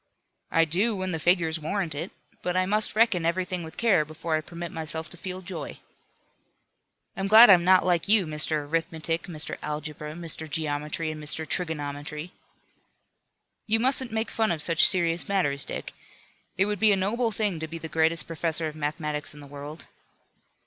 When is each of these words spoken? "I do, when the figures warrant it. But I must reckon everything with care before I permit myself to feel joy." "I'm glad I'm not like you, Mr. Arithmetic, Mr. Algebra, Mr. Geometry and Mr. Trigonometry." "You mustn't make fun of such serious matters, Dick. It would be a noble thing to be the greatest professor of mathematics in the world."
"I 0.49 0.65
do, 0.65 0.95
when 0.95 1.11
the 1.11 1.19
figures 1.19 1.59
warrant 1.59 1.93
it. 1.93 2.09
But 2.41 2.57
I 2.57 2.65
must 2.65 2.95
reckon 2.95 3.23
everything 3.23 3.61
with 3.61 3.77
care 3.77 4.03
before 4.03 4.35
I 4.35 4.41
permit 4.41 4.71
myself 4.71 5.11
to 5.11 5.15
feel 5.17 5.43
joy." 5.43 5.77
"I'm 7.15 7.27
glad 7.27 7.51
I'm 7.51 7.63
not 7.63 7.85
like 7.85 8.07
you, 8.07 8.25
Mr. 8.25 8.65
Arithmetic, 8.67 9.25
Mr. 9.27 9.59
Algebra, 9.61 10.13
Mr. 10.13 10.49
Geometry 10.49 11.11
and 11.11 11.23
Mr. 11.23 11.47
Trigonometry." 11.47 12.31
"You 13.67 13.79
mustn't 13.79 14.11
make 14.11 14.31
fun 14.31 14.51
of 14.51 14.59
such 14.63 14.87
serious 14.89 15.27
matters, 15.27 15.65
Dick. 15.65 15.93
It 16.57 16.65
would 16.65 16.79
be 16.79 16.91
a 16.91 16.97
noble 16.97 17.29
thing 17.29 17.59
to 17.59 17.67
be 17.67 17.77
the 17.77 17.87
greatest 17.87 18.25
professor 18.25 18.67
of 18.67 18.75
mathematics 18.75 19.35
in 19.35 19.39
the 19.39 19.45
world." 19.45 19.85